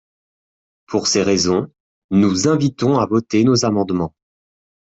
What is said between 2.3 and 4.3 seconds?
invitons à voter nos amendements.